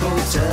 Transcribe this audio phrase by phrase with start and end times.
[0.00, 0.49] hotel.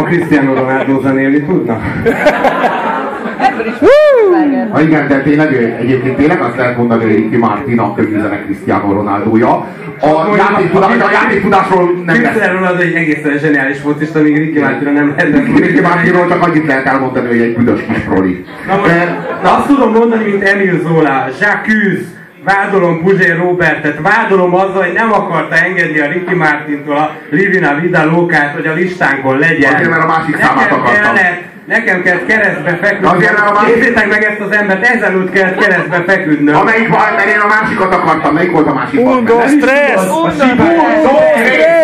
[0.00, 1.80] Ha Cristiano Ronaldo zenélni tudna?
[4.70, 8.92] Ha igen, de tényleg, egyébként tényleg azt lehet mondani, hogy Ricky Martin a könyvzene Cristiano
[8.92, 9.66] Ronaldoja.
[10.00, 12.30] A, játéktudás, a játéktudásról nem lesz.
[12.30, 15.56] Cristiano Ronaldo egy egészen zseniális focista, míg Ricky Martinra nem lehet.
[15.56, 18.44] Ricky Martinról csak annyit lehet elmondani, hogy egy büdös kis proli.
[18.66, 18.90] Na, most,
[19.42, 22.00] na azt tudom mondani, mint Emil Zola, Jacques,
[22.44, 28.04] vádolom Puzsér Robertet, vádolom azzal, hogy nem akarta engedni a Ricky Martintól a Livina Vida
[28.04, 29.74] Lókát, hogy a listánkon legyen.
[29.74, 31.14] Azért, mert a másik számát akartam.
[31.14, 31.42] kellett,
[31.74, 33.10] nekem kellett keresztbe feküdnöm.
[33.16, 36.56] Azért, mert a másik- Nézzétek meg ezt az embert, ezelőtt kellett keresztbe feküdnöm.
[36.56, 38.34] Amelyik van, mert én a másikat akartam.
[38.34, 39.00] Melyik volt a másik?
[39.06, 39.94] Un, dos, tres!
[39.96, 40.76] A Shibang,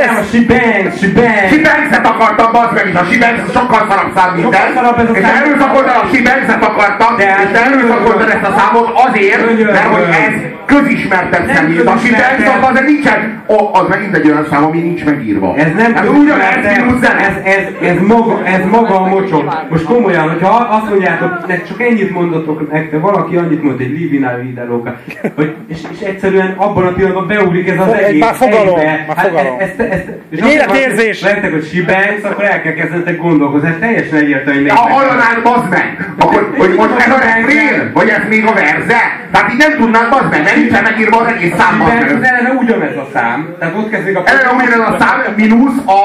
[0.07, 1.49] nem a Shibang, Shibang.
[1.51, 4.61] Sibengzet akartam, bazd meg, és a Sibengz sokkal szarabb szám minden.
[4.61, 8.53] Sokkal szarabb ez a És erőszakoltad a Sibengzet akartam, De és te erőszakoltad ezt a
[8.59, 9.43] számot azért,
[9.73, 10.35] mert hogy ez
[10.67, 11.79] közismertebb személy.
[11.79, 11.97] A.
[12.05, 13.43] Sibengz az nincsen,
[13.73, 15.55] az megint egy olyan szám, ami nincs megírva.
[15.57, 19.55] Ez nem ez közismert, ugyanez, ez, ez, ez, maga, ez maga a mocsok.
[19.77, 24.37] Most komolyan, hogyha azt mondjátok, nek csak ennyit mondatok nektek, valaki annyit mond, egy Livina
[24.43, 24.97] Videróka,
[25.35, 28.21] hogy, és, és egyszerűen abban a pillanatban beugrik ez az Egy egész.
[28.21, 29.05] már fogalom, egybe.
[29.07, 29.57] már Hát fogalom.
[29.59, 30.01] Ez, ez, ez,
[30.31, 31.21] és Egy azt életérzés.
[31.21, 33.69] Nektek, hogy Sibenz, akkor el kell kezdenetek gondolkozni.
[33.69, 36.11] Ez teljesen egyértelmű, hogy Ha melyik hallanád, bazd meg!
[36.19, 37.91] Akkor, hogy most ez a refrén?
[37.95, 39.01] Vagy ez még a verze?
[39.33, 42.21] Tehát így nem tudnád, bazd meg, mert nincsen megírva az egész szám, bazd Sibenz az
[42.21, 42.31] meg.
[42.33, 43.55] eleve ugyanez a szám.
[43.59, 44.23] Tehát ott kezdődik a...
[44.25, 46.01] Eleve ugyanez a szám, mínusz a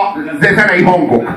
[0.56, 1.30] zenei hangok.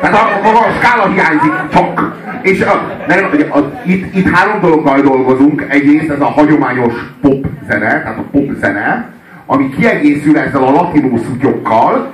[0.00, 2.18] Tehát a, a, a skála hiányzik, csak.
[2.42, 5.66] És a, nem, a, itt, itt három dologgal dolgozunk.
[5.68, 9.08] Egyrészt ez a hagyományos pop zene, tehát a pop zene,
[9.46, 12.10] ami kiegészül ezzel a latinó szutyokkal,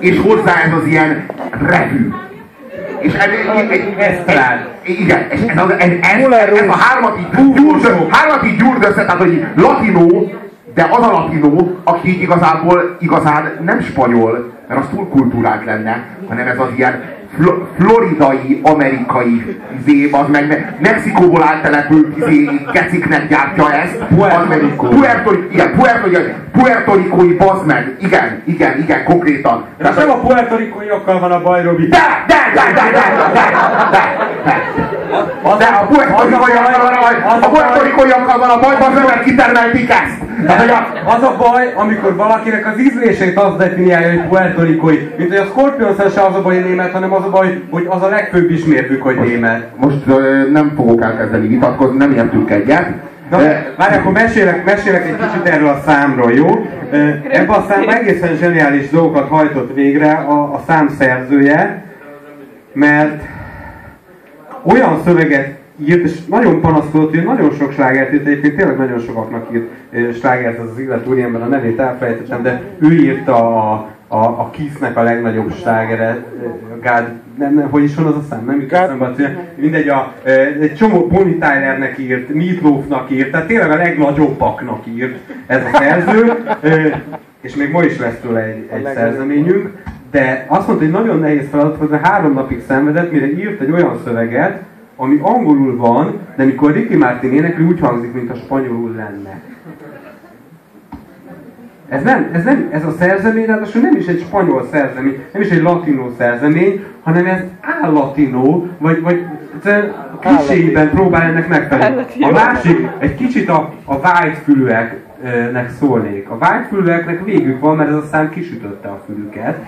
[0.00, 1.26] és hozzá ez az ilyen
[1.66, 2.12] revű.
[2.98, 4.68] És ez, ez, ez, Esztrád.
[4.82, 9.20] igen, és ez, ez, ez, ez, a hármat így gyúrd, hármat így gyúrd össze, tehát
[9.20, 10.32] hogy latinó,
[10.74, 16.46] de az a latinó, aki igazából igazán nem spanyol, mert az túl kultúrált lenne, hanem
[16.46, 17.02] ez az ilyen
[17.36, 23.96] flo- floridai, amerikai izé, az meg me- Mexikóból áttelepült izé, keciknek gyártja ezt.
[24.88, 29.64] Puerto igen, Puerto, igen, Puerto Ricói, bazd meg, igen, igen, igen, konkrétan.
[29.78, 31.86] De nem a puertorikóiokkal van a baj, Robi.
[31.88, 31.96] De,
[32.26, 33.40] de, de, de, de, de,
[33.90, 34.02] de,
[34.44, 34.82] de.
[35.58, 39.90] De a puertorikóiakkal van a baj, a puertorikóiakkal van a baj, bazd meg, mert kitermelték
[39.90, 40.22] ezt.
[40.46, 44.98] Tehát, Az a baj, amikor valakinek az ízlését az definiálja, hogy puertorikói.
[45.16, 48.02] Mint hogy a scorpions se az a baj, német, hanem az a baj, hogy az
[48.02, 49.70] a legfőbb ismérvük, hogy német.
[49.76, 52.88] most ö, nem fogok elkezdeni vitatkozni, nem értünk egyet.
[53.30, 53.38] Na,
[53.76, 56.66] várj, akkor mesélek, mesélek egy kicsit erről a számról, jó?
[57.30, 61.84] Ebben a számban egészen zseniális dolgokat hajtott végre a, a szám szerzője,
[62.72, 63.22] mert
[64.62, 65.54] olyan szöveget
[65.86, 70.58] írt, és nagyon panaszkodott, hogy nagyon sok slágert írt, egyébként tényleg nagyon sokaknak írt slágert
[70.58, 75.02] ez az illető úriember, a nevét elfelejtettem, de ő írta a, a, a Kiss-nek a
[75.02, 79.14] legnagyobb slágeret, ö, God, nem, nem, hogy is van az a szám, nem jut eszembe,
[79.54, 80.30] mindegy, a, ö,
[80.60, 86.44] egy csomó Bonnie Tylernek írt, Meatloafnak írt, tehát tényleg a legnagyobbaknak írt ez a szerző,
[86.60, 86.88] ö,
[87.40, 89.70] és még ma is lesz tőle egy, egy szerzeményünk,
[90.10, 93.70] de azt mondta, hogy nagyon nehéz feladat volt, mert három napig szenvedett, mire írt egy
[93.70, 94.62] olyan szöveget,
[94.96, 99.40] ami angolul van, de mikor Ricky Martin énekli, úgy hangzik, mint a spanyolul lenne.
[101.88, 105.48] Ez nem, ez nem, ez a szerzemény, ráadásul nem is egy spanyol szerzemény, nem is
[105.48, 109.24] egy latinó szerzemény, hanem ez állatinó, vagy, vagy
[110.20, 112.04] kliséiben próbál ennek megfelelni.
[112.20, 116.30] A másik, egy kicsit a, a vágyfülűeknek szólnék.
[116.30, 119.64] A vágyfülűeknek végük van, mert ez a szám kisütötte a fülüket,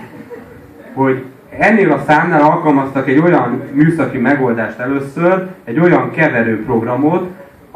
[0.93, 7.29] hogy ennél a számnál alkalmaztak egy olyan műszaki megoldást először, egy olyan keverőprogramot,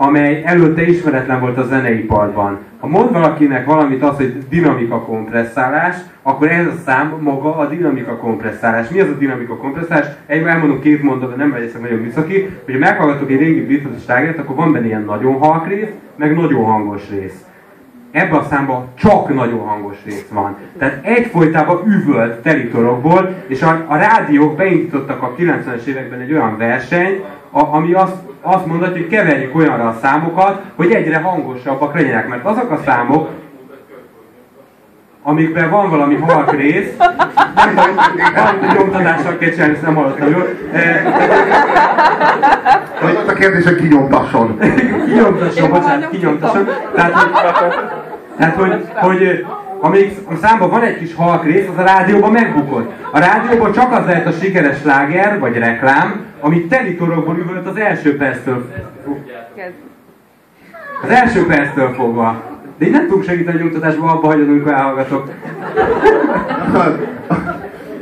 [0.04, 2.60] amely előtte ismeretlen volt a zeneiparban.
[2.80, 8.16] Ha mond valakinek valamit az, hogy dinamika kompresszálás, akkor ez a szám maga a dinamika
[8.16, 8.90] kompresszálás.
[8.90, 10.06] Mi az a dinamika kompresszálás?
[10.26, 14.38] Egy elmondom két mondatot, nem legyek nagyon műszaki, hogy ha meghallgatok egy régi Beatles slágert,
[14.38, 17.46] akkor van benne ilyen nagyon halk rész, meg nagyon hangos rész
[18.12, 20.56] ebben a számban csak nagyon hangos rész van.
[20.78, 27.24] Tehát egyfolytában üvölt teritorokból, és a, a rádiók beindítottak a 90-es években egy olyan versenyt,
[27.52, 32.28] a, ami azt, azt mondatja, hogy keverjük olyanra a számokat, hogy egyre hangosabbak legyenek.
[32.28, 33.30] Mert azok a számok,
[35.24, 36.98] amikben van valami halk rész,
[37.56, 40.48] nem van nyomtatással kell csinálni, ezt nem hallottam jól.
[40.72, 41.06] Eh,
[43.04, 44.60] Az a kérdés, hogy kinyomtasson.
[45.06, 46.68] kinyomtasson, bocsánat, kinyomtasson.
[46.96, 47.32] Tehát, hogy,
[48.38, 49.46] tehát, hogy, hogy
[49.82, 52.92] amíg a számban van egy kis halk rész, az a rádióban megbukott.
[53.12, 58.18] A rádióban csak az lehet a sikeres sláger, vagy reklám, ami telitorokból üvölt az első
[58.18, 58.70] perctől.
[61.04, 62.44] Az első perctől fogva.
[62.78, 65.30] De így nem tudunk segíteni a nyugtatásban, abba hagyod, amikor elhallgatok.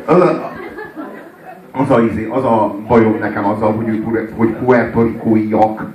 [0.06, 0.52] Az a,
[1.72, 5.86] az a, az a bajom nekem azzal, hogy, hogy, hogy puertorikóiak,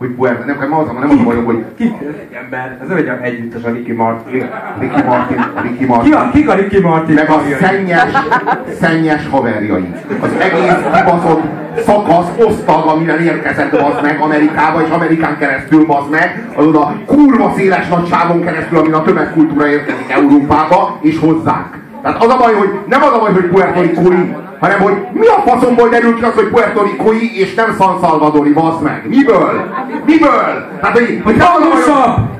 [0.00, 1.84] hogy puerto, nekem az a, nem az a bajom, hogy Ki?
[1.84, 2.78] Egy ember.
[2.82, 4.50] Ez nem egy együttes a Ricky Martin.
[4.78, 7.14] Ricky Martin, Ricky Ki Martin, a, kik a Ricky Martin?
[7.14, 8.12] meg a szennyes,
[8.80, 9.94] szennyes haverjai.
[10.20, 11.42] Az egész kibaszott
[11.86, 17.52] szakasz, osztag, amivel érkezett az meg Amerikába, és Amerikán keresztül az meg, az oda kurva
[17.56, 21.78] széles nagyságon keresztül, amin a tömegkultúra érkezik Európába, és hozzánk.
[22.02, 25.26] Tehát az a baj, hogy nem az a baj, hogy Puerto Ricói, hanem hogy mi
[25.26, 29.04] a faszomból derül ki az, hogy Puerto Ricói, és nem San Salvadori, bazd meg.
[29.08, 29.74] Miből?
[30.06, 30.68] Miből?
[30.80, 31.82] Tehát, hogy, hogy nem az a baj, hogy...
[31.82, 32.38] Hangosabb!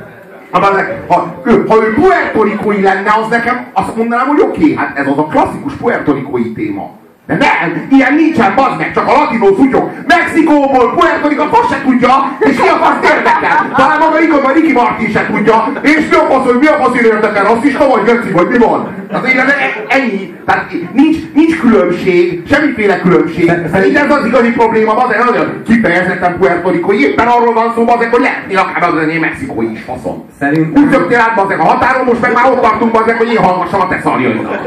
[0.51, 4.75] Ha, bazeg, ha, ő, ha ő puertorikói lenne, az nekem azt mondanám, hogy oké, okay,
[4.75, 6.91] hát ez az a klasszikus puertorikói téma.
[7.31, 9.91] De nem, ilyen nincsen, bazd meg, csak a latinó szutyok.
[10.07, 13.73] Mexikóból, Puerto Rico, azt se tudja, és mi a fasz érdekel?
[13.77, 16.77] Talán maga igaz, vagy Ricky Martin se tudja, és mi a fasz, hogy mi a
[16.83, 18.89] fasz érdekel, rasszista vagy geci, vagy mi van?
[19.11, 20.35] Tehát igen, e- ennyi.
[20.47, 23.53] Tehát nincs, nincs különbség, semmiféle különbség.
[23.87, 28.11] Így ez az igazi probléma, bazeg, nagyon kifejezetten Puerto Ricói, éppen arról van szó, bazeg,
[28.11, 30.25] hogy lehetnél akár az lenni mexikói is faszom.
[30.39, 30.83] Szerintem...
[30.83, 33.81] Úgy szöktél át, bazeg, a határon, most meg már ott tartunk, bazeg, hogy én hallgassam
[33.81, 34.59] a te szarjaidat.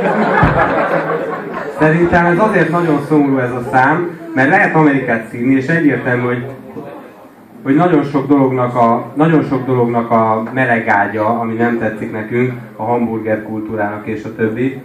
[1.79, 6.45] Szerintem ez azért nagyon szomorú ez a szám, mert lehet Amerikát színni, és egyértelmű, hogy,
[7.63, 12.83] hogy nagyon sok dolognak a, nagyon sok dolognak a melegágya, ami nem tetszik nekünk, a
[12.83, 14.81] hamburger kultúrának és a többi,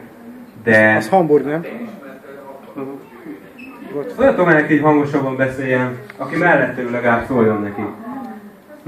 [0.64, 1.64] de Az Hamburg, nem?
[4.18, 7.83] Meg neki, hogy hangosabban beszéljen, aki mellette ül legalább szóljon neki.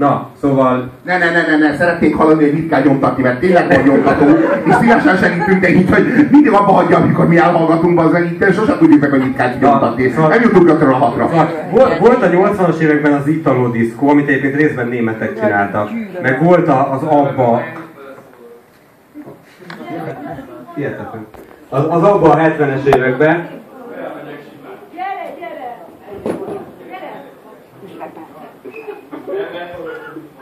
[0.01, 3.67] Na, szóval Ne, ne, ne, ne, ne, szeretnék hallani, hogy mit kell nyomtatni, mert tényleg
[3.67, 4.25] van nyomtató,
[4.65, 9.01] és szívesen segítünk, így, hogy mindig abba hagyja, amikor mi elhallgatunk, az itt sosem tudjuk
[9.01, 10.09] meg, hogy mit kell nyomtatni.
[10.09, 11.27] szóval- Nem jutunk ötről a hatra.
[11.29, 15.89] Szóval volt, volt a 80-as években az Italo diszkó, amit egyébként részben németek csináltak.
[16.21, 17.61] Meg volt a- az Abba...
[20.75, 21.25] Hihetetlen.
[21.69, 23.47] Az, az Abba a 70-es években.
[24.93, 25.85] Gyere, gyere!
[26.89, 27.11] Gyere!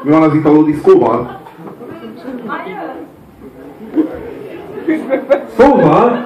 [0.02, 1.40] Mi van az italó diszkóval?
[5.58, 6.26] Szóval...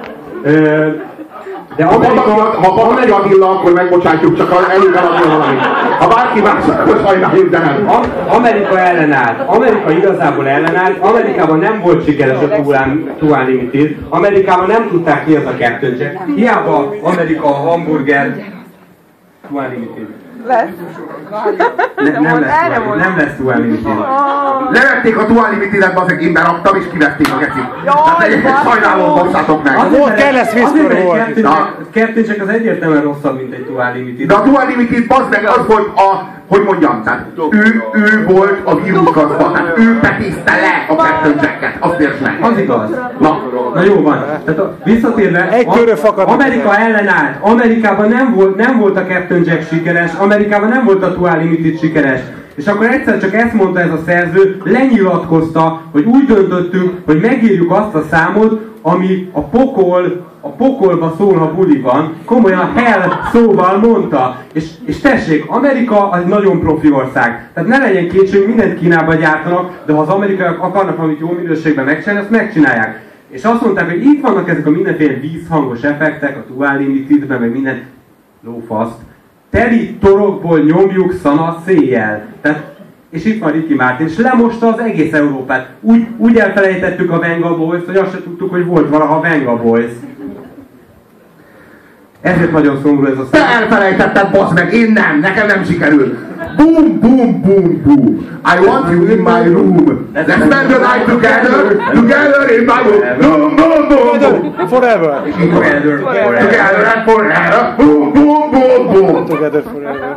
[1.76, 2.20] De Ha Amerika...
[2.30, 5.60] Ha Pataki Attila, akkor megbocsátjuk, csak elég eladja valamit.
[5.98, 7.88] Ha bárki más, akkor sajnáljuk, de nem.
[7.88, 9.48] Am- Amerika ellenállt.
[9.48, 10.98] Amerika igazából ellenállt.
[11.00, 12.48] Amerikában nem volt sikeres a
[13.18, 13.96] Tuan Limited.
[14.08, 16.18] Amerikában nem tudták ki az a Captain Jack.
[16.36, 18.36] Hiába Amerika a hamburger
[19.48, 20.06] Tuan Limited.
[20.46, 20.68] Lesz.
[21.96, 23.96] Ne, nem, Mond, lesz erre nem lesz Tuan Limited.
[24.70, 27.68] Levették a Tuan Limited-et, bazeg, én beraktam, és kivették a gecit.
[28.42, 28.72] Basszus.
[28.72, 29.76] sajnálom, basszátok meg.
[29.90, 31.18] Volt, egy volt.
[31.18, 31.50] Captain Na.
[31.50, 34.26] Jack- Captain Jack az egyértelműen rosszabb, mint egy Tuan Limited.
[34.26, 38.60] De a Tuan Limited, bazd meg, az volt a, hogy mondjam, tehát ő, ő volt
[38.64, 42.38] a vírusgazda, tehát ő petészte le a Captain Jacket, azt értsd meg.
[42.40, 42.90] Az igaz.
[43.18, 43.42] Na,
[43.74, 44.24] Na jó van.
[44.44, 46.28] Tehát a, visszatérve, Egy fakad.
[46.28, 47.36] Amerika ellenállt.
[47.40, 51.78] Amerikában nem volt, nem volt a Captain Jack sikeres, Amerikában nem volt a Tuan Limited
[51.78, 52.20] sikeres.
[52.54, 57.70] És akkor egyszer csak ezt mondta ez a szerző, lenyilatkozta, hogy úgy döntöttünk, hogy megírjuk
[57.70, 63.78] azt a számot, ami a pokol, a pokolba szól, ha buli van, komolyan hell szóval
[63.78, 64.42] mondta.
[64.52, 67.50] És, és tessék, Amerika az nagyon profi ország.
[67.54, 71.84] Tehát ne legyen kétség, mindent Kínában gyártanak, de ha az amerikaiak akarnak valamit jó minőségben
[71.84, 73.02] megcsinálni, azt megcsinálják.
[73.28, 77.52] És azt mondták, hogy itt vannak ezek a mindenféle vízhangos effektek, a Dual Limitedben, meg
[77.52, 77.82] minden
[78.44, 78.98] lófaszt.
[79.54, 82.22] Teli torokból nyomjuk szana széjjel.
[82.40, 82.74] Tehát,
[83.10, 85.68] és itt van Ricky Martin, és lemosta az egész Európát.
[85.80, 89.90] Úgy, úgy elfelejtettük a Venga boys hogy azt se tudtuk, hogy volt valaha Venga Boys.
[92.20, 93.62] Ezért nagyon szomorú ez a te szám.
[93.62, 96.18] elfelejtetted, bazd meg, én nem, nekem nem sikerült.
[96.56, 98.26] Boom, boom, boom, boom.
[98.44, 100.08] I want you in my room.
[100.14, 103.02] Let's spend the night together, together in my room.
[103.20, 104.68] Boom, boom, boom, boom.
[104.68, 105.22] Forever.
[105.24, 106.38] Together, forever.
[106.38, 107.74] Together and forever.
[107.76, 108.43] Boom, boom,
[109.26, 109.36] boom.
[109.36, 110.16] Together forever.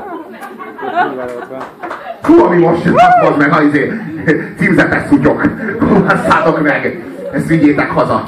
[2.21, 3.91] Hú, ami most jött, bazd meg, ha izé,
[4.59, 5.41] címzetes szutyok.
[5.79, 7.05] Hú, Basszátok meg.
[7.31, 8.23] Ezt vigyétek haza.